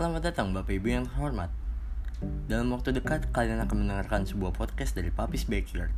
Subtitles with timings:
[0.00, 1.52] Selamat datang Bapak Ibu yang terhormat.
[2.48, 5.92] Dalam waktu dekat kalian akan mendengarkan sebuah podcast dari Papis Backyard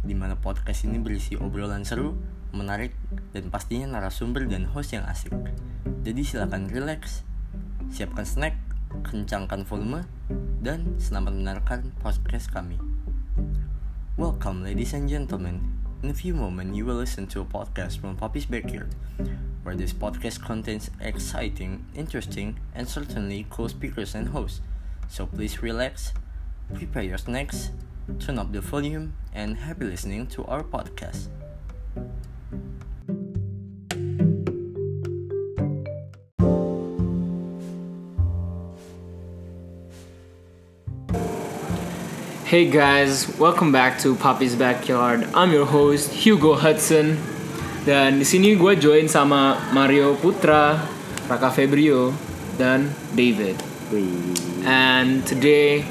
[0.00, 2.16] di mana podcast ini berisi obrolan seru,
[2.56, 2.96] menarik,
[3.36, 5.36] dan pastinya narasumber dan host yang asik.
[6.00, 7.28] Jadi silakan relax,
[7.92, 8.56] siapkan snack,
[9.04, 10.08] kencangkan volume,
[10.64, 12.80] dan selamat mendengarkan podcast kami.
[14.16, 15.76] Welcome ladies and gentlemen.
[16.00, 18.96] In a few moments, you will listen to a podcast from Poppy's Backyard,
[19.66, 24.60] where this podcast contains exciting, interesting, and certainly cool speakers and hosts.
[25.08, 26.12] So please relax,
[26.72, 27.72] prepare your snacks,
[28.20, 31.26] turn up the volume, and happy listening to our podcast.
[42.44, 45.24] Hey guys, welcome back to Poppy's Backyard.
[45.34, 47.35] I'm your host Hugo Hudson.
[47.86, 50.74] Dan di sini gue join sama Mario Putra,
[51.24, 52.10] Raka Febrio,
[52.58, 53.54] dan David.
[54.66, 55.86] And today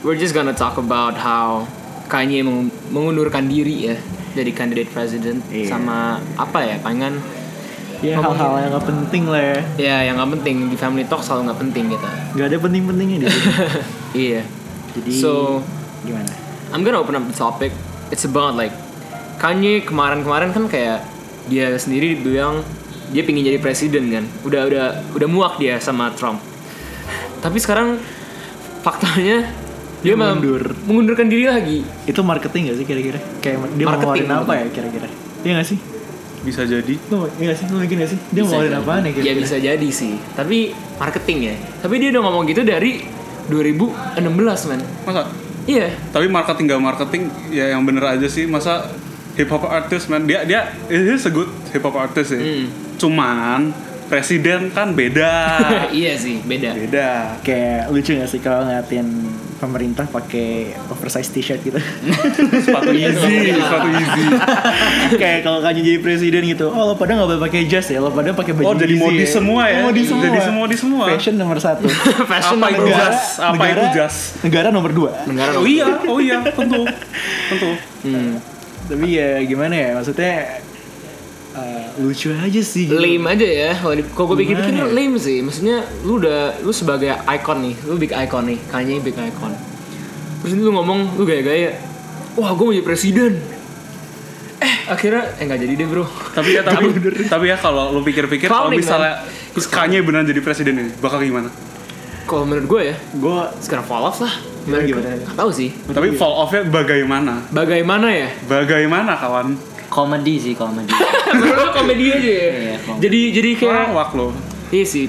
[0.00, 1.68] we're just gonna talk about how
[2.06, 3.96] Kanye meng- mengundurkan diri ya
[4.32, 5.68] jadi candidate president Iya.
[5.70, 5.98] sama
[6.34, 7.20] apa ya pengen
[8.00, 11.48] Ya hal-hal yang gak penting lah ya ya yang nggak penting di family talk selalu
[11.48, 12.06] nggak penting gitu.
[12.34, 13.48] Gak ada penting-pentingnya di sini
[14.28, 14.42] Iya.
[14.92, 15.60] Jadi So
[16.02, 16.28] gimana?
[16.72, 17.72] I'm gonna open up the topic.
[18.08, 18.72] It's about like
[19.36, 21.04] Kanye kemarin-kemarin kan kayak
[21.46, 22.64] dia sendiri bilang
[23.10, 24.24] dia pingin jadi presiden kan.
[24.42, 26.40] Udah udah udah muak dia sama Trump.
[27.38, 28.00] Tapi sekarang
[28.80, 29.44] faktanya
[30.00, 30.76] dia, Dia mundur.
[30.84, 31.80] mengundurkan diri lagi.
[32.04, 33.18] Itu marketing gak sih kira-kira?
[33.40, 35.08] Kayak dia mau Marketing, ngeluarin apa ya kira-kira?
[35.40, 35.80] Iya gak sih?
[36.44, 37.66] bisa jadi Lu iya gak sih?
[37.72, 38.20] Lu mikir gak sih?
[38.28, 38.82] Dia mau ngeluarin jadi.
[38.82, 39.40] apaan ya Ya kira-kira?
[39.40, 40.12] bisa jadi sih.
[40.36, 40.58] Tapi
[40.96, 41.54] marketing ya.
[41.80, 43.00] Tapi dia udah ngomong gitu dari
[43.48, 44.80] 2016 man.
[45.04, 45.22] masa
[45.64, 45.88] Iya.
[46.12, 48.84] tapi marketing gak marketing ya yang bener aja sih masa
[49.34, 50.26] hip hop artist man.
[50.26, 52.40] Dia dia he's a good hip hop artist sih.
[52.40, 52.66] Hmm.
[52.94, 53.74] cuman
[54.06, 55.32] presiden kan beda.
[55.94, 56.70] Iya sih, beda.
[56.76, 57.08] beda.
[57.42, 59.06] Kayak lucu gak sih kalau ngeliatin
[59.58, 61.80] pemerintah pakai oversize t-shirt gitu?
[62.64, 64.22] Sepatu easy sepatu easy
[65.22, 68.02] Kayak kalau Kanye jadi presiden gitu Oh lo pada gak boleh pakai jas ya?
[68.02, 69.80] Lo pada pakai baju oh jadi easy modis semua ya?
[69.80, 70.64] Oh, modis semua jadi semua.
[70.68, 71.04] di semua.
[71.08, 71.86] Fashion nomor satu.
[72.28, 73.18] Fashion apa itu jas?
[73.40, 74.14] apa negara, itu jas?
[74.44, 75.10] Negara nomor dua.
[75.24, 76.84] Negara oh iya oh iya tentu
[77.48, 77.70] tentu.
[78.04, 78.53] Hmm.
[78.84, 80.60] Tapi ya gimana ya Maksudnya
[81.56, 82.98] eh, Lucu aja sih gitu.
[82.98, 83.94] lame aja ya kalau
[84.34, 84.90] gue pikir-pikir ya?
[84.90, 85.40] lame sih.
[85.40, 89.54] Maksudnya lu udah lu sebagai icon nih lu big icon nih Kanye big icon
[90.44, 91.72] terus lu ngomong lu gaya-gaya
[92.36, 93.32] wah gue mau jadi presiden.
[94.60, 96.04] Eh akhirnya eh nggak jadi deh bro.
[96.34, 96.84] Tapi ya tapi
[97.30, 99.24] tapi ya kalau lu pikir-pikir kalau misalnya
[99.54, 101.48] Kanye beneran jadi presiden ini bakal gimana?
[102.24, 105.08] Kalau menurut gue ya Gue sekarang fall off lah Gimana, gimana?
[105.20, 105.68] Gak tahu sih.
[105.86, 107.44] Tapi fall off-nya bagaimana?
[107.48, 108.28] Bagaimana ya?
[108.44, 109.54] Bagaimana kawan?
[109.86, 110.90] Komedi sih komedi.
[111.38, 112.48] Menurut komedi aja ya?
[112.50, 113.00] Iya, komedi.
[113.04, 114.28] jadi jadi kayak lawak lo
[114.70, 115.06] iya sih.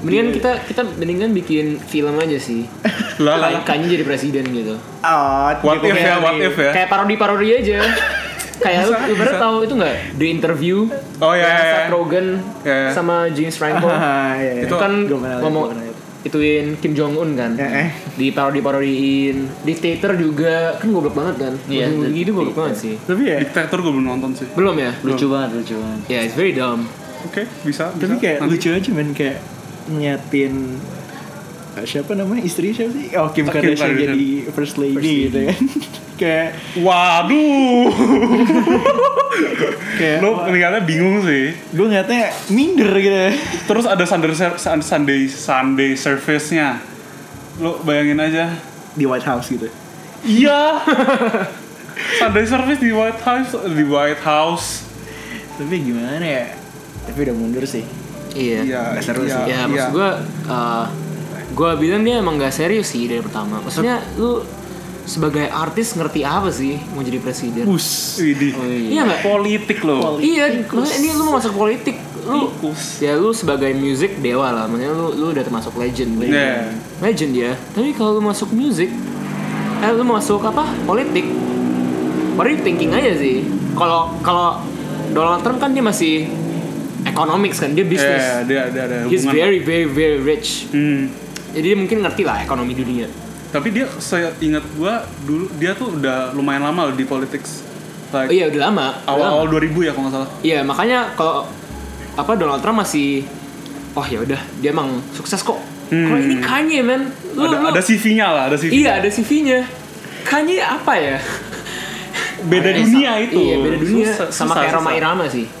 [0.00, 2.64] Mendingan kita kita mendingan bikin film aja sih.
[3.24, 3.52] Lah lah.
[3.52, 4.80] Kayak Kanye jadi presiden gitu.
[5.04, 6.72] Oh, what if ya what if ya?
[6.72, 7.84] kayak parodi-parodi aja.
[8.60, 9.96] Kayak lu, lu pernah tahu itu nggak?
[10.16, 10.76] The Interview
[11.16, 11.88] Oh, iya, iya, Seth iya.
[11.88, 12.26] Rogen
[12.60, 12.90] Iya, iya.
[12.92, 13.88] sama James Franco.
[13.92, 14.62] Iya, iya.
[14.64, 14.92] itu kan
[15.44, 15.89] ngomong.
[16.20, 17.54] Ituin Kim Jong Un kan.
[17.54, 17.88] Eh, eh.
[18.12, 21.54] di parodi parodiin Dictator juga kan goblok banget kan?
[21.64, 22.94] Iya, Ujung-ujung gitu goblok banget sih.
[22.98, 23.38] Tapi ya?
[23.40, 24.46] Diktator gue belum nonton sih.
[24.50, 24.92] Belum ya?
[25.00, 26.00] Lucu banget lucu banget.
[26.06, 26.84] Ya it's very dumb.
[27.22, 28.16] Oke bisa Tapi bisa.
[28.18, 28.52] kayak Nanti.
[28.52, 29.08] lucu aja men.
[29.10, 29.38] Kayak
[29.90, 30.54] Nyatin
[31.72, 32.42] eh, Siapa namanya?
[32.42, 33.06] Istri siapa sih?
[33.14, 34.12] Oh Kim Oh, Kim Kardashian Kardashian.
[34.12, 35.24] jadi first lady, First lady.
[35.26, 35.60] gitu kan
[36.20, 37.88] Kayak Waduh.
[39.98, 41.56] Kayak Lo ngeliatnya bingung sih.
[41.72, 43.16] Gue ngeliatnya minder gitu
[43.64, 46.76] Terus ada Sunday, Sunday, Sunday service-nya.
[47.56, 48.52] Lo bayangin aja.
[48.92, 49.72] Di White House gitu.
[50.28, 50.84] Iya.
[52.20, 54.84] Sunday service di White House Di White House.
[55.56, 56.52] Tapi gimana ya?
[57.08, 57.84] Tapi udah mundur sih.
[58.36, 58.60] Iya.
[58.62, 59.42] Iya nggak seru iya, sih.
[59.42, 59.60] ya iya.
[59.66, 60.10] maksud gue
[61.50, 63.58] gue bilang dia emang gak serius sih dari pertama.
[63.58, 64.46] Maksudnya lu
[65.10, 69.02] sebagai artis ngerti apa sih mau jadi presiden Bus Widih Oh, iya.
[69.02, 73.02] iya Politik lo Iya, maksudnya ini lu mau masuk politik, lu Tikus.
[73.02, 76.70] ya lu sebagai music dewa lah, maksudnya lu lu udah termasuk legend, Iya.
[77.02, 77.52] legend ya.
[77.74, 78.94] Tapi kalau lu masuk music,
[79.82, 80.62] eh lu masuk apa?
[80.86, 83.42] Politik, you thinking aja sih?
[83.74, 84.62] Kalau kalau
[85.10, 86.30] Donald Trump kan dia masih
[87.02, 88.22] economics kan, dia bisnis.
[88.22, 90.70] Iya dia ada ada He's hubungan very very very rich.
[90.70, 91.10] Hmm.
[91.50, 93.10] Jadi dia mungkin ngerti lah ekonomi dunia.
[93.50, 97.66] Tapi dia saya ingat gua dulu dia tuh udah lumayan lama loh di politics.
[98.08, 98.86] Oh Like iya udah lama.
[99.04, 100.30] awal-awal 2000 ya kalau nggak salah.
[100.40, 101.46] Iya makanya kalau
[102.12, 103.22] apa Donald Trump masih
[103.92, 105.58] oh ya udah dia emang sukses kok.
[105.90, 108.70] Kalau ini Kanye man, lu, ada lu- ada CV-nya lah, ada CV.
[108.72, 109.66] iya ada CV-nya.
[110.22, 111.18] Kanye apa ya?
[112.42, 113.36] Beda dunia itu.
[113.36, 114.06] Iya, beda dunia.
[114.06, 114.90] Susah, sama susah, kayak Roma.
[114.92, 115.46] Irama sih.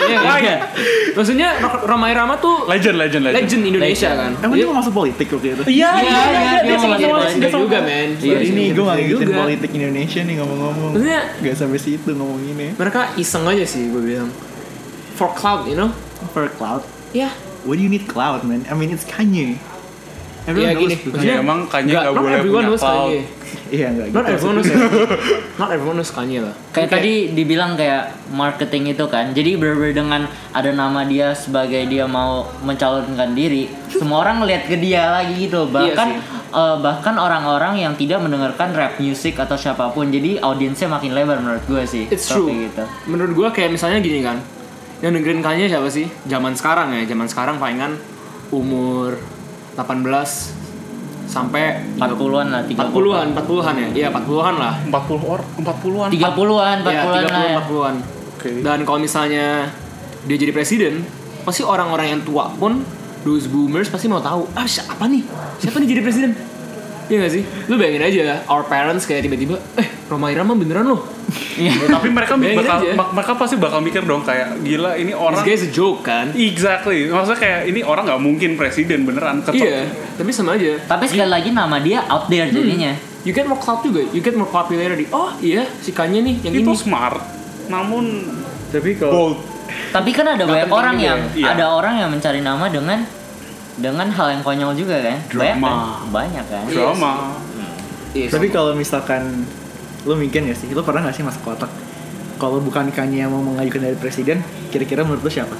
[0.00, 0.38] Iya, kan?
[0.42, 0.56] Iya.
[1.14, 3.38] Maksudnya Ro- Roma Irama tuh Legend, legend, legend.
[3.46, 4.30] legend Indonesia kan.
[4.42, 5.62] Emang dia mau masuk politik waktu itu?
[5.70, 8.08] Iya, Iya, iya, dia dia mau sama jadi sama legend dia juga men.
[8.18, 13.00] Iya, ini gue gak ngikutin politik Indonesia nih ngomong-ngomong Maksudnya Gak sampai situ ngomonginnya mereka
[13.14, 14.30] iseng aja sih gue bilang.
[15.14, 15.90] For cloud, you know?
[16.34, 17.30] For cloud Ya.
[17.62, 18.64] What do you need cloud man?
[18.66, 19.60] I mean it's Kanye
[20.52, 20.94] Iya gini.
[20.94, 22.98] knows Maksudnya Ya, emang Kanye nggak- nggak not boleh everyone punya knows cloud.
[23.04, 23.20] Kanye.
[23.70, 24.88] Iya enggak Not gitu everyone knows maksudnya.
[25.56, 26.54] Not everyone knows Kanye lah.
[26.70, 29.24] Kayak tadi dibilang kayak marketing itu kan.
[29.30, 30.20] Jadi bener-bener dengan
[30.50, 35.66] ada nama dia sebagai dia mau mencalonkan diri, semua orang ngeliat ke dia lagi gitu.
[35.66, 36.18] Bahkan sih.
[36.52, 40.08] eh, bahkan orang-orang yang tidak mendengarkan rap music atau siapa pun.
[40.08, 42.04] Jadi audiensnya makin lebar menurut gue sih.
[42.06, 42.50] It's true.
[42.50, 42.82] Gitu.
[43.06, 44.42] Menurut gua kayak misalnya gini kan.
[44.98, 46.10] Yang dengerin Kanye siapa sih?
[46.24, 47.96] Zaman sekarang ya, zaman sekarang palingan
[48.50, 49.14] umur
[49.80, 53.88] 18 sampai 40-an lah, 30 40-an, 40-an ya.
[53.94, 54.74] Iya, 40-an lah.
[54.90, 56.08] 40 or 40-an.
[56.10, 57.22] 30-an, 40-an Iya, lah.
[57.22, 57.58] 30-an, ya.
[57.62, 57.94] 40-an.
[58.34, 58.50] Oke.
[58.66, 59.70] Dan kalau misalnya
[60.26, 61.06] dia jadi presiden,
[61.46, 62.82] pasti orang-orang yang tua pun
[63.22, 65.22] those boomers pasti mau tahu, ah siapa nih?
[65.60, 66.30] Siapa nih jadi presiden?
[67.10, 67.42] Iya gak sih?
[67.66, 71.02] Lu bayangin aja, our parents kayak tiba-tiba, eh Roma Irama beneran loh?
[71.56, 71.74] Iya.
[71.90, 72.90] Tapi mereka Bayangin bakal aja.
[72.94, 76.30] mak- mereka pasti bakal mikir dong kayak gila ini This orang guy's a joke kan?
[76.32, 77.06] Exactly.
[77.06, 79.42] Maksudnya kayak ini orang nggak mungkin presiden beneran.
[79.42, 79.58] Ketok.
[79.58, 80.78] Iya, tapi sama aja.
[80.80, 82.94] Tapi sekali lagi nama dia out there jadinya.
[83.20, 85.04] You get more clout juga, you get more popularity.
[85.10, 86.78] Oh iya, si Kanye nih yang Itu ini.
[86.78, 87.20] smart.
[87.66, 88.04] Namun
[88.70, 89.36] Tapi kalau bold.
[89.90, 91.36] Tapi kan ada banyak orang yang ya.
[91.36, 91.46] Iya.
[91.52, 93.02] ada orang yang mencari nama dengan
[93.80, 95.18] dengan hal yang konyol juga kan.
[95.26, 95.68] Banyak Drama.
[95.68, 95.84] kan?
[96.12, 96.64] Banyak kan.
[96.68, 97.12] Iya Drama.
[98.10, 98.54] Iya, Tapi sama.
[98.54, 99.22] kalau misalkan
[100.00, 100.72] Lu mikir gak sih?
[100.72, 101.68] Lu pernah gak sih masuk kotak?
[102.40, 104.40] Kalau bukan Kanye yang mau mengajukan dari presiden
[104.72, 105.52] Kira-kira menurut lu siapa?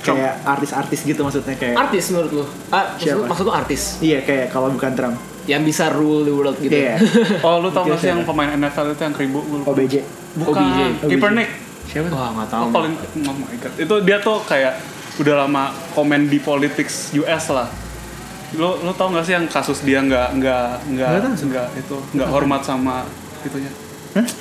[0.00, 2.44] Kayak artis-artis gitu maksudnya kayak artis menurut lu?
[2.68, 3.24] Ah, maksud, Siapa?
[3.24, 5.16] maksud lu artis Iya kayak kalau bukan Trump
[5.48, 6.70] yang bisa rule the world gitu.
[6.70, 7.00] Iya
[7.46, 9.38] Oh lu tau gak sih yang pemain NFL itu yang keribu?
[9.66, 9.94] OBJ
[10.36, 10.62] Bukan.
[10.62, 10.78] OBJ.
[11.10, 11.48] Kaepernick.
[11.90, 12.06] Siapa?
[12.14, 12.62] Wah nggak tahu.
[12.62, 12.92] Oh, Colin,
[13.26, 13.72] oh my god.
[13.74, 14.78] Itu dia tuh kayak
[15.18, 17.66] udah lama komen di politics US lah.
[18.54, 21.08] Lo lo tau gak sih yang kasus dia nggak nggak nggak
[21.40, 23.06] Nggak itu nggak hormat sama
[23.42, 23.70] itunya.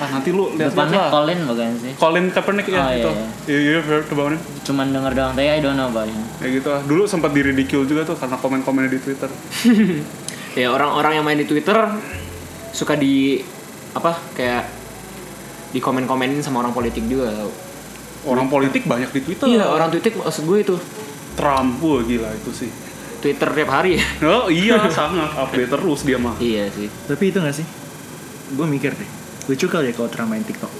[0.01, 1.11] Ah nanti lu lihat Depannya lah.
[1.13, 1.93] Colin bukan sih?
[1.93, 3.09] Colin Kaepernick ya Oh, iya, itu.
[3.13, 3.25] iya.
[3.45, 4.41] You, you heard about him?
[4.65, 6.25] Cuman denger doang tapi I don't know about him.
[6.41, 6.81] Kayak gitu lah.
[6.81, 9.29] Dulu sempat di ridicule juga tuh karena komen-komennya di Twitter.
[10.57, 11.77] Ya orang-orang yang main di Twitter
[12.73, 13.37] suka di
[13.93, 14.65] apa kayak
[15.69, 17.29] di komen-komenin sama orang politik juga.
[18.21, 19.47] Orang politik banyak di Twitter.
[19.47, 20.75] Iya orang politik maksud gue itu
[21.33, 22.71] Trump, wah gila itu sih.
[23.19, 24.05] Twitter tiap hari ya.
[24.35, 26.35] Oh iya sangat update terus dia mah.
[26.37, 26.87] iya sih.
[27.05, 27.67] Tapi itu gak sih?
[28.49, 29.09] Gue mikir deh
[29.45, 30.73] Lucu kali ya kalau Trump main TikTok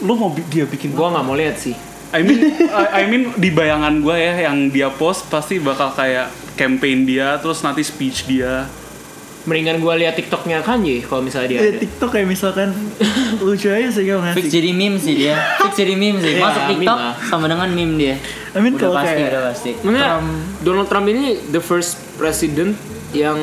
[0.00, 1.76] Lu mau bi- dia bikin Gue nggak mau lihat sih.
[2.10, 2.42] I mean,
[2.74, 7.38] I, I mean di bayangan gue ya yang dia post pasti bakal kayak campaign dia
[7.38, 8.66] terus nanti speech dia.
[9.40, 11.80] Mendingan gue lihat TikToknya Kanye kalau misalnya dia ada.
[11.80, 12.76] TikTok kayak misalkan
[13.40, 15.36] Lucu aja sih kalau Fix ngasih jadi meme sih dia.
[15.62, 16.32] Fix jadi meme sih.
[16.34, 17.14] Iya, Masuk meme TikTok lah.
[17.24, 18.14] sama dengan meme dia.
[18.50, 19.70] I mean udah pasti, kayak udah pasti.
[19.78, 22.76] Maksudnya Trump- Donald Trump ini the first president
[23.10, 23.38] yang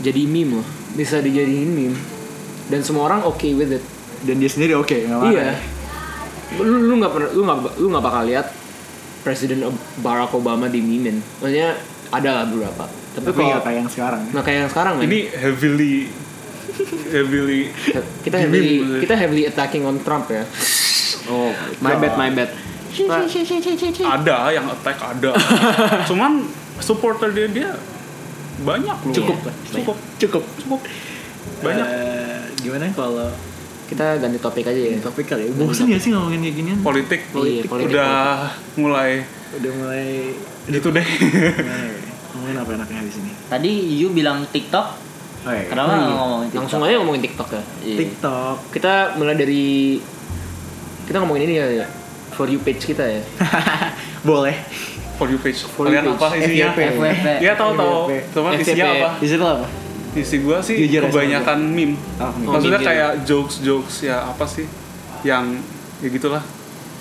[0.00, 0.66] jadi meme loh.
[0.92, 1.96] Bisa dijadiin meme.
[2.64, 3.84] Dan semua orang oke with it.
[4.24, 5.48] Dan dia sendiri oke nggak marah Iya.
[6.56, 8.46] Lu lu nggak pernah lu nggak lu nggak bakal lihat
[9.20, 9.60] Presiden
[10.00, 11.76] Barack Obama di meme Maksudnya
[12.08, 12.88] ada lah beberapa.
[13.14, 14.30] Tapi, Tapi kalau kayak yang sekarang ya.
[14.34, 15.04] nggak kayak yang sekarang men.
[15.06, 15.94] Ini heavily
[17.14, 17.62] heavily
[18.26, 20.42] kita heavily kita heavily attacking on Trump ya.
[21.24, 22.50] Oh, my bad, my bad.
[23.08, 23.26] Nah,
[24.06, 25.32] ada yang attack ada.
[26.10, 26.46] Cuman
[26.78, 27.70] supporter dia dia
[28.62, 29.14] banyak loh.
[29.14, 29.54] Cukup lah.
[29.66, 29.96] Cukup.
[30.20, 30.42] Cukup.
[30.62, 30.80] Cukup.
[31.64, 31.86] Banyak.
[31.86, 33.30] Eh, gimana kalau
[33.84, 34.98] kita ganti topik aja ya.
[35.00, 35.50] topik kali ya?
[35.54, 36.78] Bosan ya sih ngomongin kayak ginian?
[36.80, 39.22] Politik, Politik, politik, udah mulai
[39.54, 40.34] Udah mulai
[40.66, 41.06] gitu deh.
[41.06, 42.03] gimana
[42.34, 42.36] ya?
[42.36, 43.30] Ngomongin apa enaknya di sini?
[43.46, 44.86] Tadi you bilang TikTok.
[45.44, 45.64] Oh, iya.
[45.64, 46.14] Kenapa Oh, iya.
[46.14, 46.60] ngomongin TikTok?
[46.60, 47.62] Langsung aja ngomongin TikTok ya.
[47.80, 47.96] Iya.
[47.96, 48.56] TikTok.
[48.70, 49.64] Kita mulai dari
[51.04, 51.86] kita ngomongin ini kali ya.
[52.30, 53.22] For you page kita ya.
[54.28, 54.56] Boleh.
[55.14, 55.62] For you page.
[55.64, 56.18] For you Kalian page.
[56.18, 56.66] apa isinya?
[56.72, 56.80] FYP.
[56.92, 57.26] FWP.
[57.38, 57.94] Iya tahu tahu.
[58.04, 58.12] FYP.
[58.32, 58.62] Cuman FYP.
[58.64, 59.08] isinya apa?
[59.16, 59.66] Di situ apa?
[60.14, 61.94] Isi gua sih Jujur kebanyakan meme.
[62.16, 62.46] Oh, meme.
[62.48, 64.62] Maksudnya meme, kayak jokes-jokes ya apa sih
[65.22, 65.58] yang
[65.98, 66.42] ya gitulah.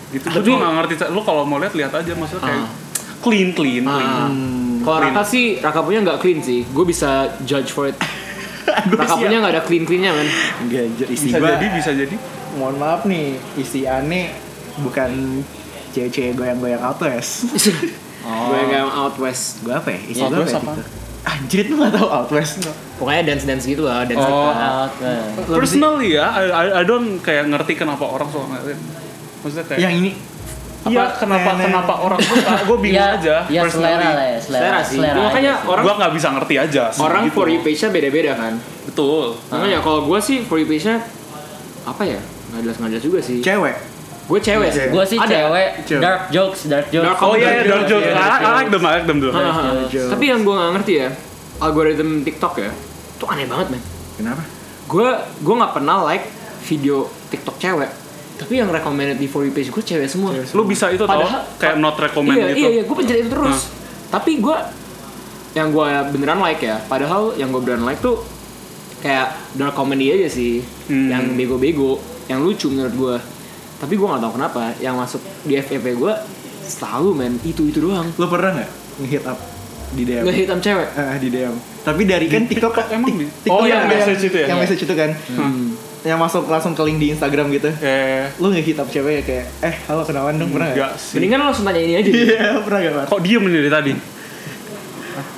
[0.10, 0.22] Gitu.
[0.22, 0.94] Tapi Tapi- gua nggak ngerti.
[1.10, 2.70] Lu kalau mau lihat lihat aja maksudnya kayak Ah.
[3.22, 4.30] clean clean clean.
[4.84, 5.00] Kalau.
[5.02, 6.68] Raka sih, Raka punya nggak clean sih.
[6.68, 7.98] Gue bisa judge for it.
[9.00, 10.12] Raka punya nggak ada clean cleannya.
[10.60, 12.16] Enggak, isi Bisa gua- jadi bisa jadi.
[12.54, 13.25] Mohon maaf nih,
[13.58, 14.30] isi aneh
[14.78, 15.42] bukan
[15.92, 17.50] cewek-cewek goyang-goyang outwest.
[18.24, 19.58] Gue yang out west.
[19.66, 20.00] gue apa ya?
[20.06, 20.62] Isi Out gue apa West ya?
[20.62, 20.74] apa?
[21.24, 22.68] Anjir lu gak tau outwest
[23.00, 24.52] Pokoknya dance dance gitu lah, dance Oh.
[24.92, 25.13] Oke.
[25.56, 28.80] Personally ya, I, I, I don't kayak ngerti kenapa orang suka ngeliatin.
[29.40, 30.10] Maksudnya kayak Yang ini
[30.84, 31.16] Iya, Apa?
[31.18, 31.66] kenapa Nenek.
[31.66, 32.52] kenapa orang suka?
[32.63, 33.36] Gue bingung Iya, aja.
[33.48, 34.60] Iya selera lah ya, selera.
[34.60, 34.98] Selera sih.
[35.00, 35.70] Selera Makanya aja sih.
[35.70, 36.84] orang Gue nggak bisa ngerti aja.
[36.90, 37.34] sih, orang gitu.
[37.34, 38.54] for you page-nya beda-beda kan.
[38.84, 39.25] Betul.
[39.48, 40.98] Makanya kalau gue sih for you page-nya
[41.84, 43.75] apa ya nggak jelas nggak jelas juga sih Cewek.
[44.24, 45.28] gue cewek sih Gue sih Ada.
[45.30, 47.04] cewek, dark jokes, dark jokes.
[47.06, 48.00] Dark Oh iya, iya, dark joke.
[48.02, 49.36] Iya, I dark I like them, I like them jokes.
[50.10, 51.10] tapi yang gue nggak ngerti ya
[51.60, 52.72] algoritma TikTok ya
[53.13, 53.82] itu aneh banget men
[54.13, 54.44] Kenapa?
[54.86, 56.25] gue gue nggak pernah like
[56.62, 56.98] video
[57.28, 57.90] TikTok cewek
[58.34, 61.46] tapi yang recommended di for you page gue cewek semua Lu bisa itu tau, Padahal-
[61.56, 62.60] kayak not recommend iya, gitu.
[62.60, 63.60] Iya, iya, gue pencet itu terus.
[64.10, 64.58] Tapi gue
[65.54, 68.25] yang gue beneran like ya, padahal yang gue beneran like tuh
[69.00, 71.08] kayak dark comedy aja sih, Hmm.
[71.08, 73.16] yang bego-bego, yang lucu menurut gue.
[73.78, 76.13] Tapi gue nggak tahu kenapa yang masuk di FYP gue
[76.63, 78.08] selalu men itu itu doang.
[78.16, 79.38] Lo pernah nggak nge-hit up
[79.92, 80.24] di DM?
[80.24, 80.88] Nggak hitam cewek.
[80.90, 81.54] Eh, di DM.
[81.84, 83.12] Tapi dari kan TikTok emang
[83.44, 84.48] TikTok Oh, yang ada message itu ya?
[84.50, 85.12] Yang message itu kan.
[85.30, 85.68] Hmm.
[86.03, 87.72] Yang masuk langsung ke link di Instagram gitu.
[87.79, 91.00] Eh, Lu nge-hit up cewek ya kayak, eh halo kenalan dong pernah enggak nggak?
[91.00, 91.15] sih.
[91.15, 92.12] Mendingan lo langsung tanya ini aja.
[92.12, 93.05] Iya pernah gak Mar?
[93.07, 93.93] Kok diem dari tadi?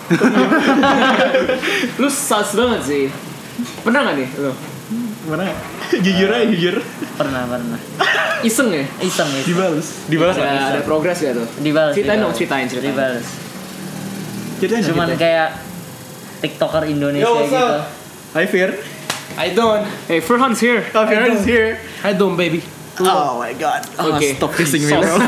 [2.02, 3.06] lu sus banget sih.
[3.86, 4.52] Pernah gak nih lo?
[5.30, 5.60] Pernah nggak?
[6.06, 6.76] jujur aja jujur.
[7.14, 7.80] Pernah, pernah.
[8.42, 8.86] Iseng ya?
[9.06, 9.54] Iseng itu.
[9.54, 9.88] Dibalas.
[10.10, 10.50] Dibalas nggak?
[10.50, 11.46] Ada, ada progres gak tuh?
[11.62, 11.94] Dibalas.
[11.94, 12.66] Ceritain dong, ceritain.
[12.66, 13.22] Ceritain dong,
[14.66, 15.62] Cuman kayak
[16.42, 17.70] TikToker Indonesia Yo, gitu.
[18.34, 18.95] Hi Fir.
[19.38, 19.84] I don't.
[20.08, 20.86] Hey, Furhan's here.
[20.96, 21.82] Oh, is here.
[22.06, 22.64] I don't, baby.
[23.00, 23.84] Oh my god.
[24.00, 24.40] Oke.
[24.40, 25.20] Stop kissing me bro.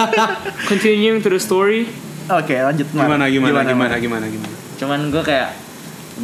[0.72, 1.84] Continuing to the story.
[2.30, 3.10] Oke lanjut Mar.
[3.10, 4.54] Gimana, gimana, gimana, gimana, gimana?
[4.80, 5.50] Cuman gue kayak,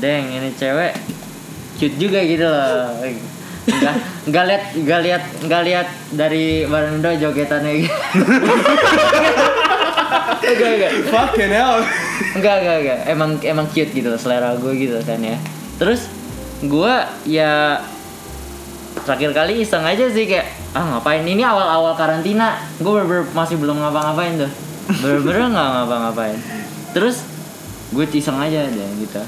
[0.01, 0.97] deng ini cewek
[1.77, 2.97] cute juga gitu loh.
[3.67, 3.95] Enggak,
[4.31, 7.97] enggak lihat, enggak lihat, enggak lihat dari Barando jogetannya gitu.
[10.47, 10.93] Enggak, enggak.
[11.11, 11.83] Fucking hell.
[12.39, 13.01] enggak, enggak, enggak.
[13.11, 15.35] Emang emang cute gitu loh, selera gue gitu kan ya.
[15.83, 16.07] Terus
[16.59, 16.93] gue
[17.27, 17.81] ya
[18.97, 21.21] terakhir kali iseng aja sih kayak ah ngapain?
[21.21, 22.57] Ini awal-awal karantina.
[22.77, 24.51] Gue bener-bener masih belum ngapa-ngapain tuh.
[24.99, 26.39] Bener-bener nggak ngapa-ngapain.
[26.93, 27.23] Terus
[27.93, 29.21] gue iseng aja deh gitu.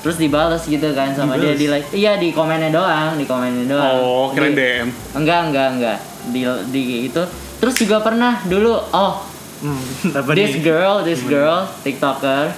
[0.00, 3.94] Terus dibales gitu kan sama dia di like iya di komennya doang di komennya doang.
[3.94, 4.88] Oh, keren Di- DM.
[5.14, 5.98] enggak enggak enggak.
[6.26, 7.22] Di di itu.
[7.60, 9.28] Terus juga pernah dulu oh
[9.60, 9.76] Hmm,
[10.32, 10.64] this nih?
[10.64, 12.48] girl this girl tiktoker.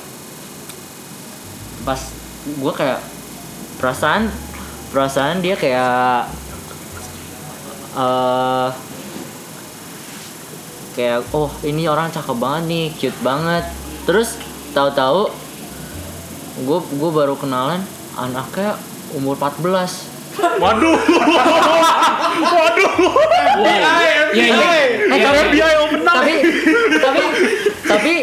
[1.83, 1.99] Pas
[2.45, 3.03] gue kayak
[3.83, 4.31] perasaan
[4.95, 6.31] perasaan dia kayak
[7.99, 8.71] eh
[10.95, 13.67] kayak oh ini orang cakep banget nih cute banget
[14.07, 14.39] terus
[14.71, 15.35] tahu-tahu
[16.63, 17.83] gue gue baru kenalan
[18.15, 18.79] anaknya
[19.19, 20.13] umur 14
[20.65, 20.97] Waduh.
[22.41, 22.93] Waduh.
[23.61, 23.93] Iya,
[24.33, 24.57] iya.
[25.13, 26.15] Eh, tapi, FBI open up.
[26.17, 26.35] tapi,
[26.97, 27.23] tapi,
[27.85, 28.15] tapi,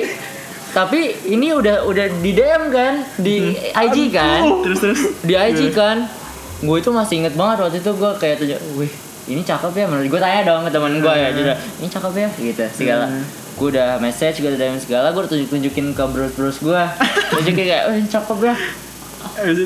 [0.72, 5.00] tapi ini udah udah di DM kan, di IG kan, Terus terus.
[5.20, 6.06] di IG kan.
[6.60, 8.92] Gue itu masih inget banget waktu itu gue kayak tunjuk, wih
[9.28, 9.86] ini cakep ya.
[9.86, 12.30] Menurut gue tanya dong ke teman gue ya, juga ini cakep ya?
[12.34, 13.06] Gitu segala.
[13.54, 16.82] Gue udah message, gue udah DM segala, gue udah tunjuk tunjukin ke bros bros gue,
[17.30, 18.56] tunjukin kayak, wih ini cakep ya.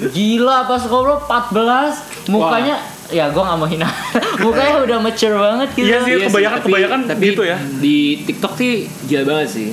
[0.07, 2.77] Gila pas ngobrol 14 mukanya
[3.09, 3.85] ya gue gak mau hina.
[4.43, 5.85] Mukanya udah mature banget gitu.
[5.87, 7.57] Iya sih, Iya kebanyakan tapi- kebanyakan tapi gitu ya.
[7.75, 8.71] Di TikTok sih
[9.05, 9.67] gila banget sih.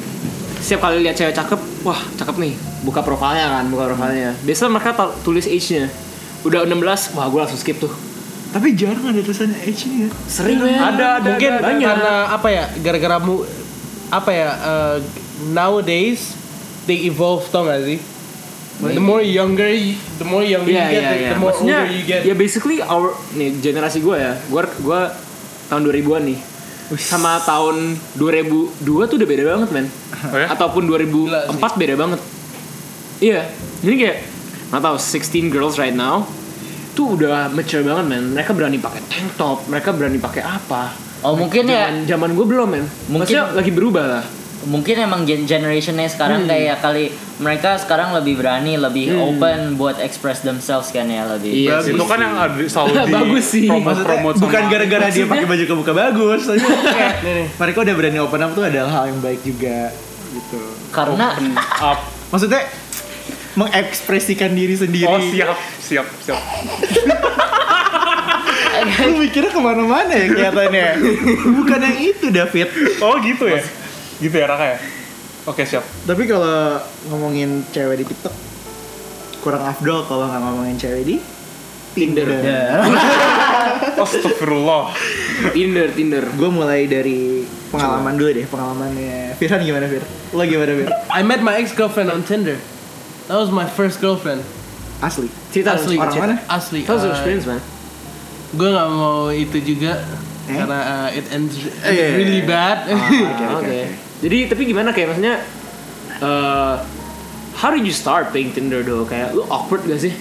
[0.61, 2.53] Setiap kali lihat cewek cakep, wah cakep nih.
[2.81, 4.37] Buka profilnya kan, buka profilnya.
[4.41, 5.89] Biasa mereka tulis age-nya.
[6.41, 6.77] Udah 16,
[7.13, 7.93] wah gue langsung skip tuh.
[8.51, 10.09] Tapi jarang ada tulisannya H nih ya.
[10.27, 10.75] Sering men.
[10.75, 11.67] Ada, ada, Mungkin ada, ada.
[11.67, 11.87] banyak.
[11.87, 12.65] karena apa ya?
[12.79, 13.35] Gara-gara mu
[14.11, 14.49] apa ya?
[14.59, 14.97] uh,
[15.49, 16.35] nowadays
[16.85, 18.01] they evolve tau gak sih?
[18.81, 21.31] The more younger, you- the more younger Iya you get, iya iya.
[21.31, 22.21] the more Maksudnya older you get.
[22.25, 24.35] ya basically our nih generasi gue ya.
[24.43, 25.13] Gue gua
[25.69, 26.39] tahun 2000-an nih.
[26.93, 29.87] Sama tahun 2002 tuh udah beda banget men.
[30.27, 30.49] Oh ya?
[30.49, 32.21] Ataupun 2004 beda banget.
[33.19, 33.47] Iya.
[33.81, 34.17] Jadi kayak
[34.71, 36.27] nggak tahu 16 girls right now
[36.93, 38.35] tuh udah mature banget men.
[38.35, 40.91] Mereka berani pakai tank top, mereka berani pakai apa.
[41.21, 42.85] oh mungkin ya Zaman zaman gue belum men.
[43.07, 44.25] Mungkin- Maksudnya lagi berubah lah.
[44.61, 47.09] Mungkin emang gen generationnya sekarang kayak kali
[47.41, 52.21] mereka sekarang lebih berani lebih open buat express themselves kan ya lebih Iya Itu kan
[52.21, 53.65] yang ada selalu di Bagus sih.
[53.65, 56.61] promote promote Bukan gara-gara dia pakai baju kebuka bagus, tapi
[56.93, 57.15] kayak
[57.57, 59.89] mereka udah berani open up tuh adalah hal yang baik juga
[60.31, 60.61] gitu.
[60.93, 61.33] karena
[61.81, 61.99] up.
[62.29, 62.63] Maksudnya
[63.51, 65.09] mengekspresikan diri sendiri.
[65.09, 66.39] Oh siap, siap, siap.
[69.01, 70.87] Lu mikirnya ke mana-mana ya kelihatannya.
[71.59, 72.69] Bukan yang itu David.
[73.03, 73.61] Oh gitu ya,
[74.21, 74.79] gitu ya Raka ya.
[75.45, 75.83] Oke siap.
[76.05, 78.35] Tapi kalau ngomongin cewek di TikTok
[79.41, 81.17] kurang afdol kalau nggak ngomongin cewek di
[81.91, 82.29] Tinder.
[83.99, 84.95] Astagfirullah.
[85.51, 86.23] Tinder, Tinder.
[86.39, 89.35] Gue mulai dari pengalaman dulu deh, pengalamannya.
[89.37, 90.05] Firhan gimana Fir?
[90.31, 90.89] Lo gimana Fir?
[91.11, 92.57] I met my ex girlfriend on Tinder.
[93.27, 94.47] That was my first girlfriend.
[95.01, 95.27] Asli.
[95.51, 95.97] Cerita Asli.
[95.97, 96.37] Orang mana?
[96.47, 96.85] Asli.
[96.85, 97.61] Us your uh, experience man.
[98.51, 99.95] gue nggak mau itu juga
[100.51, 100.59] Eh?
[100.59, 102.51] karena uh, it ends Eh, iya, iya, really iya.
[102.51, 102.79] bad.
[102.91, 103.23] Oke, Oke.
[103.31, 103.81] oke, oke.
[104.21, 105.37] Jadi tapi gimana kayak maksudnya
[106.21, 106.75] eh
[107.57, 109.05] how did you start playing Tinder do?
[109.05, 110.13] Kayak lu awkward gak sih?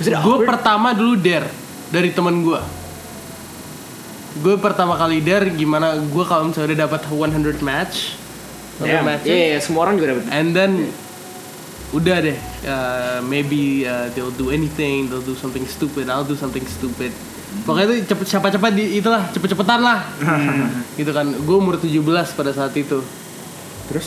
[0.00, 1.48] Gue pertama dulu dare
[1.88, 2.60] dari temen gue.
[4.30, 8.14] gue pertama kali there gimana gue kalau misalnya udah dapat 100 match
[8.78, 10.24] Iya, 100 matches, iya, iya, semua orang juga dapat.
[10.30, 10.72] and then
[11.90, 16.62] udah deh uh, maybe uh, they'll do anything they'll do something stupid I'll do something
[16.62, 17.10] stupid
[17.60, 20.06] pokoknya itu cepet siapa cepat di itulah cepet cepetan lah
[20.94, 21.98] gitu kan gue umur 17
[22.32, 23.02] pada saat itu
[23.86, 24.06] Terus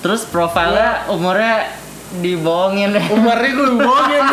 [0.00, 1.66] Terus profilnya umurnya
[2.16, 3.04] dibohongin deh.
[3.10, 4.24] umurnya gue bohongin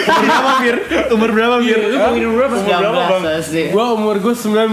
[0.00, 0.76] umur berapa Bir?
[1.10, 1.78] Umur berapa Bir?
[1.80, 2.54] Lu pengen berapa?
[2.54, 3.22] Umur berapa, Bang?
[3.50, 4.72] gue umur gue 19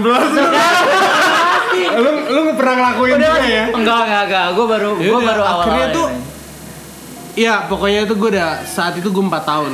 [1.88, 4.46] lu lu nggak pernah ngelakuin juga ya Enggak, enggak, enggak.
[4.54, 5.54] Gue baru gue baru awal.
[5.62, 6.08] akhirnya tuh
[7.38, 9.72] Iya, pokoknya itu gue udah saat itu gue 4 tahun.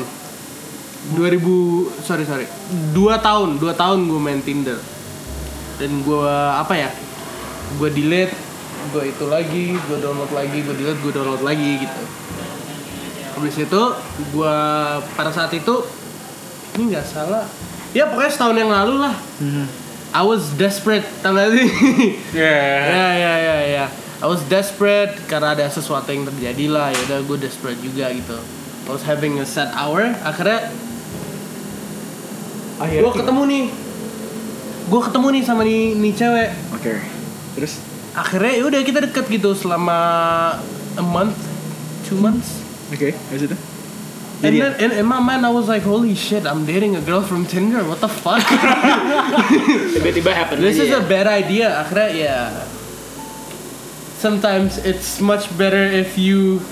[1.12, 2.48] 2000 sorry sorry.
[2.96, 4.80] 2 tahun, 2 tahun gue main Tinder.
[5.76, 6.90] Dan gue apa ya?
[7.76, 8.32] Gue delete,
[8.94, 12.02] gue itu lagi, gue download lagi, gue delete, gue download lagi gitu.
[13.36, 13.82] Habis itu
[14.32, 14.56] gue
[15.18, 15.84] pada saat itu
[16.78, 17.44] ini nggak salah.
[17.92, 19.14] Ya pokoknya setahun yang lalu lah.
[20.14, 21.66] I was desperate, tau gak sih?
[22.30, 22.54] Ya.
[22.86, 23.86] ya ya ya ya
[24.24, 28.38] I was desperate karena ada sesuatu yang terjadi lah ya udah gue desperate juga gitu
[28.86, 30.72] I was having a sad hour akhirnya
[32.80, 33.64] Akhirnya gue ketemu nih
[34.84, 36.92] gue ketemu nih sama nih nih cewek Oke.
[37.54, 37.72] Terus
[38.14, 39.98] akhirnya ya udah kita deket gitu selama
[40.94, 41.34] a month
[42.06, 42.62] two months
[42.94, 43.56] oke, habis itu?
[44.44, 47.02] And Jadi then in, in my mind I was like holy shit I'm dating a
[47.02, 48.44] girl from Tinder what the fuck
[49.94, 51.00] Tiba-tiba happen This is ya.
[51.00, 51.80] a bad idea.
[51.80, 52.38] Akhirnya ya.
[54.20, 56.64] Sometimes it's much better if you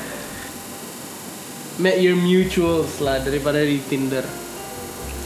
[1.77, 4.25] met your mutuals lah daripada di Tinder.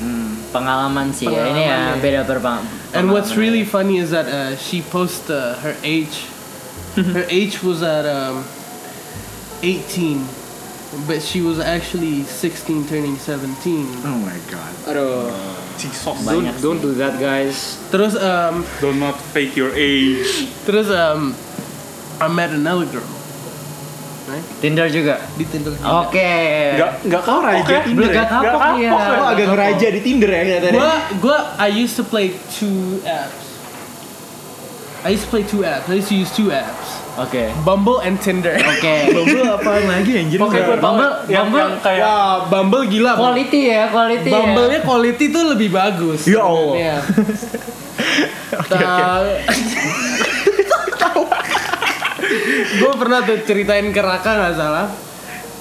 [0.03, 0.26] Hmm,
[0.57, 1.45] pengalaman sih ya.
[1.53, 2.01] Ini ya ya.
[2.01, 2.65] beda berpang.
[2.97, 6.25] And what's really funny is that uh, she post uh, her age.
[7.17, 8.41] her age was at um,
[9.61, 10.25] 18,
[11.05, 13.53] but she was actually 16, turning 17.
[14.09, 14.73] Oh my god.
[14.89, 15.29] Aduh.
[15.77, 16.05] Jesus.
[16.25, 17.77] Don't, don't do that guys.
[17.93, 20.49] Terus um, Do not not fake your age.
[20.65, 21.37] terus um,
[22.17, 23.16] I met another girl.
[24.59, 25.15] Tinder juga.
[25.39, 25.73] Di Tinder.
[25.75, 25.87] juga.
[26.07, 26.31] Oke.
[26.75, 27.81] Enggak enggak kapok raja ya.
[27.87, 28.91] Tinder Belum gak kapok dia.
[28.91, 30.75] Oh, agak ngeraja di Tinder ya kelihatannya.
[30.75, 33.47] Gua, gua, I used to play two apps.
[35.07, 35.87] I used to play two apps.
[35.87, 37.07] I used to use two apps.
[37.17, 37.49] Oke.
[37.63, 38.59] Bumble and Tinder.
[38.59, 38.95] Oke.
[39.17, 40.43] Bumble apaan lagi anjir?
[40.43, 40.77] Oke, tau.
[40.83, 43.13] Bumble, Yang, Bumble, yang kayak Wah, Bumble gila.
[43.15, 44.35] Quality ya, quality ya.
[44.37, 46.27] Bumble-nya quality tuh lebih bagus.
[46.27, 46.75] Ya Allah.
[46.75, 46.99] sebenarnya.
[52.77, 54.87] gue pernah tuh ceritain ke Raka nggak salah.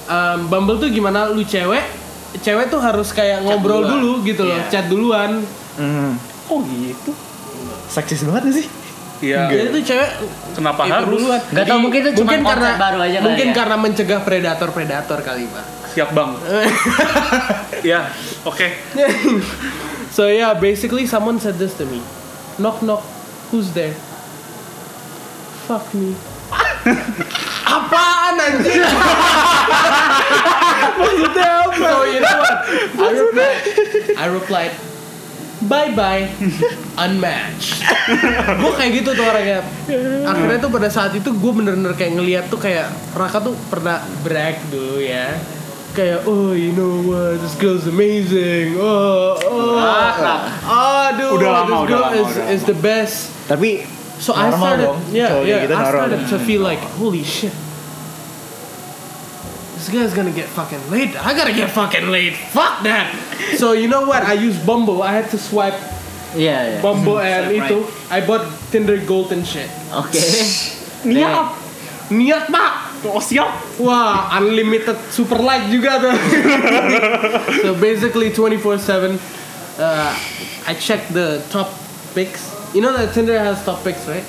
[0.06, 1.26] Um, Bumble tuh gimana?
[1.26, 1.82] Lu cewek,
[2.38, 3.90] cewek tuh harus kayak ngobrol duluan.
[3.92, 4.68] dulu gitu loh, Iya.
[4.68, 5.42] chat duluan.
[5.74, 6.14] Hmm.
[6.46, 7.10] oh gitu.
[7.86, 8.66] Seksis banget gak sih?
[9.18, 9.48] Iya.
[9.48, 10.10] Jadi tuh cewek
[10.54, 11.08] Kenapa itu harus?
[11.10, 11.40] duluan.
[11.42, 13.54] Nggak tahu, mungkin itu cuma konsep karena baru aja kali Mungkin ya.
[13.54, 15.64] karena mencegah predator-predator kali, Pak.
[15.92, 16.30] Siap, Bang.
[17.84, 18.08] Ya,
[18.42, 18.66] oke.
[20.08, 22.00] so yeah, basically someone said this to me.
[22.56, 23.04] Knock knock,
[23.48, 23.94] who's there?
[25.66, 26.14] Fuck me.
[27.66, 28.86] Apaan anjir?
[30.96, 31.76] Maksudnya apa?
[31.76, 32.58] So you know what?
[32.96, 33.60] I replied,
[34.16, 34.72] I replied,
[35.66, 36.24] bye bye,
[36.96, 37.82] unmatched.
[38.56, 39.60] gue kayak gitu tuh orangnya.
[40.24, 44.56] Akhirnya tuh pada saat itu gue bener-bener kayak ngeliat tuh kayak Raka tuh pernah brag
[44.70, 45.36] dulu ya.
[45.92, 48.76] Kayak oh you know what this girl's amazing.
[48.76, 49.80] Oh oh.
[50.68, 53.32] Oh dude, Udah lama, this udah girl lama, is udah is the best.
[53.48, 53.80] Tapi
[54.16, 55.00] So I started, dong.
[55.12, 55.60] yeah, Cowok yeah.
[55.68, 55.92] gitu I normal.
[55.92, 57.52] started to feel like, holy shit,
[59.76, 61.12] this guy's gonna get fucking laid.
[61.16, 62.32] I gotta get fucking laid.
[62.50, 63.12] Fuck that.
[63.60, 64.24] so you know what?
[64.24, 65.04] I used Bumble.
[65.04, 65.76] I had to swipe
[66.36, 66.68] Yeah.
[66.68, 66.78] iya.
[66.80, 67.78] Bumble and Swipe itu.
[68.12, 69.68] I bought Tinder Gold and shit.
[69.92, 70.16] Oke.
[71.06, 71.54] Niat,
[72.10, 72.72] niat pak.
[73.06, 73.52] Oh, siap.
[73.78, 76.16] Wah, unlimited super like juga tuh.
[77.62, 79.16] so basically 24/7
[79.78, 80.10] uh,
[80.66, 81.70] I check the top
[82.10, 82.50] picks.
[82.74, 84.24] You know that Tinder has top picks, right?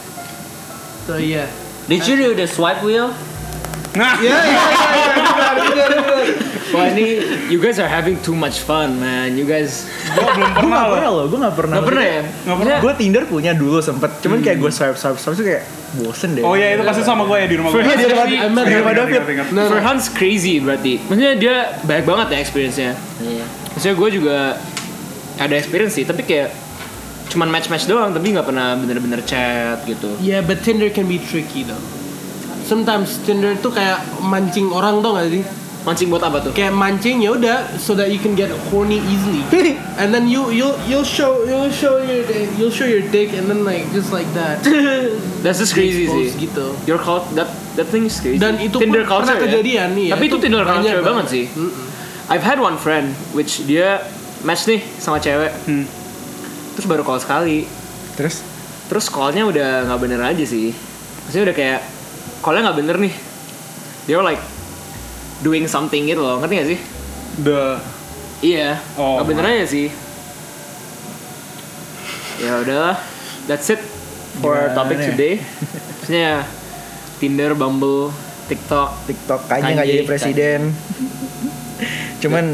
[1.06, 1.48] So yeah.
[1.88, 3.16] Did you do the swipe wheel?
[3.96, 4.54] Nah, Yeah, yeah,
[5.74, 6.46] yeah, yeah.
[6.68, 9.40] Wah ini you guys are having too much fun man.
[9.40, 10.94] You guys gua belum gue pernah gak loh.
[10.94, 11.76] pernah loh, gue gak pernah.
[11.80, 12.22] nggak pernah ya?
[12.44, 12.78] Nggak pernah.
[12.84, 15.64] Gue Tinder punya dulu sempet, cuman kayak gue swipe swipe swipe tuh kayak
[15.96, 16.44] bosen deh.
[16.44, 17.80] Oh iya, itu pasti sama gue ya di rumah gue.
[17.80, 18.84] Firhan dia actually- I met Iya, her.
[18.84, 19.22] Pak David.
[20.12, 20.94] Crazy berarti.
[21.08, 21.56] Maksudnya dia
[21.88, 22.92] banyak banget ya experience-nya.
[23.24, 23.46] Iya.
[23.72, 24.38] Maksudnya gue juga
[25.40, 26.52] ada experience sih, tapi kayak
[27.28, 30.16] cuman match-match doang, tapi nggak pernah bener-bener chat gitu.
[30.20, 31.80] Yeah, but Tinder can be tricky though.
[32.64, 35.44] Sometimes Tinder tuh kayak mancing orang tau gak sih?
[35.88, 36.52] Mancing buat apa tuh?
[36.52, 39.40] Kayak mancing ya udah so that you can get horny easily.
[39.96, 42.28] and then you you'll you'll show you'll show your
[42.60, 44.60] you'll show your dick and then like just like that.
[45.48, 46.36] That's just crazy sih.
[46.36, 46.76] gitu.
[46.84, 47.48] Your cult that
[47.80, 48.36] that thing is crazy.
[48.36, 49.44] Dan itu Tinder pun pernah culture ya.
[49.48, 50.08] kejadian nih.
[50.12, 51.46] Tapi itu Tinder banyak culture banget sih.
[51.56, 51.86] Mm-mm.
[52.28, 54.04] I've had one friend which dia
[54.44, 55.88] match nih sama cewek Hmm.
[56.78, 57.66] Terus baru call sekali.
[58.14, 58.46] Terus?
[58.86, 60.70] Terus callnya udah nggak bener aja sih.
[61.26, 61.82] Maksudnya udah kayak
[62.46, 63.14] callnya nggak bener nih.
[64.06, 64.40] They were like
[65.42, 66.38] doing something gitu loh.
[66.38, 66.80] Ngerti gak sih?
[67.42, 67.82] The
[68.46, 68.78] iya.
[68.94, 69.54] Oh, nggak bener my.
[69.58, 69.88] aja sih.
[72.46, 73.02] Ya udahlah.
[73.50, 73.82] That's it
[74.38, 75.06] for our Gimana topic ya?
[75.10, 75.34] today.
[75.98, 76.32] Maksudnya
[77.18, 78.14] Tinder Bumble
[78.46, 78.90] TikTok.
[79.10, 80.62] TikTok kayaknya nggak jadi presiden.
[82.22, 82.46] Cuman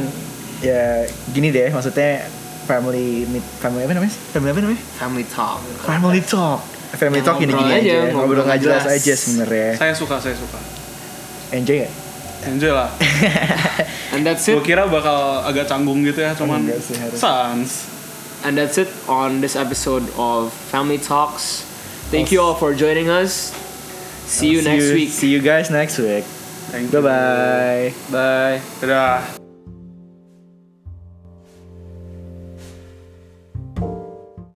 [0.64, 1.04] ya
[1.36, 2.24] gini deh, maksudnya
[2.66, 4.14] family meet family apa namanya?
[4.32, 4.82] Family apa namanya?
[4.98, 6.62] Family Talk Family talk.
[6.94, 9.72] Family Ya, talk gini gini aja, aja, ngobrol nggak jelas aja sebenarnya.
[9.82, 10.62] saya suka, saya suka.
[11.54, 11.94] Enjoy gak?
[12.50, 12.90] Enjoy lah.
[14.14, 17.90] and that's it Gue kira bakal agak canggung gitu ya, cuman sih, sans.
[18.44, 21.64] And that's it on this episode of Family Talks.
[22.12, 23.56] Thank you all for joining us.
[24.28, 25.10] See you next week.
[25.10, 26.28] See you guys next week.
[26.70, 27.02] Thank you.
[27.02, 27.86] Bye bye.
[28.12, 28.58] Bye.
[28.84, 29.43] Dadah.